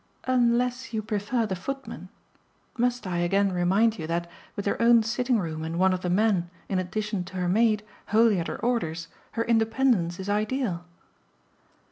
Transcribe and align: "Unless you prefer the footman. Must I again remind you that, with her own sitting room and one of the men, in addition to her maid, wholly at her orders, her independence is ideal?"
"Unless 0.23 0.93
you 0.93 1.03
prefer 1.03 1.45
the 1.45 1.55
footman. 1.55 2.09
Must 2.75 3.05
I 3.05 3.17
again 3.19 3.51
remind 3.51 3.99
you 3.99 4.07
that, 4.07 4.27
with 4.55 4.65
her 4.65 4.81
own 4.81 5.03
sitting 5.03 5.37
room 5.37 5.63
and 5.63 5.77
one 5.77 5.93
of 5.93 6.01
the 6.01 6.09
men, 6.09 6.49
in 6.67 6.79
addition 6.79 7.23
to 7.25 7.35
her 7.37 7.47
maid, 7.47 7.83
wholly 8.07 8.39
at 8.39 8.47
her 8.47 8.57
orders, 8.65 9.09
her 9.33 9.43
independence 9.43 10.19
is 10.19 10.27
ideal?" 10.27 10.85